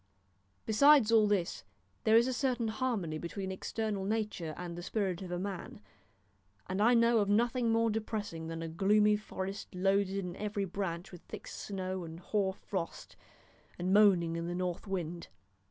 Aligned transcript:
Besides 0.65 1.11
all 1.11 1.27
this, 1.27 1.63
there 2.05 2.15
is 2.17 2.25
a 2.27 2.33
certain 2.33 2.69
harmony 2.69 3.19
between 3.19 3.51
external 3.51 4.03
nature 4.03 4.55
and 4.57 4.75
the 4.75 4.81
spirit 4.81 5.21
of 5.21 5.29
a 5.31 5.37
man, 5.37 5.79
and 6.65 6.81
I 6.81 6.95
know 6.95 7.19
of 7.19 7.29
nothing 7.29 7.71
more 7.71 7.91
depressing 7.91 8.47
than 8.47 8.63
a 8.63 8.67
gloomy 8.67 9.15
forest 9.15 9.75
loaded 9.75 10.15
in 10.17 10.35
every 10.37 10.65
branch 10.65 11.11
with 11.11 11.21
thick 11.27 11.45
snow 11.45 12.03
and 12.03 12.19
hoar 12.19 12.55
frost, 12.55 13.15
and 13.77 13.93
moaning 13.93 14.35
in 14.37 14.47
the 14.47 14.55
north 14.55 14.87
wind. 14.87 15.27